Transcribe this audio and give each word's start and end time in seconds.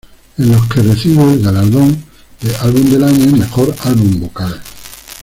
En 0.39 0.51
los 0.51 0.67
recibe 0.69 1.21
el 1.31 1.43
galardón 1.43 2.03
de 2.41 2.55
"Álbum 2.55 2.89
Del 2.89 3.03
Año" 3.03 3.23
y 3.23 3.39
"Mejor 3.39 3.75
Álbum 3.83 4.19
Vocal". 4.19 4.59